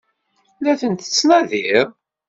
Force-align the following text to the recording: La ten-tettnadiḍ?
La 0.63 0.73
ten-tettnadiḍ? 0.79 1.87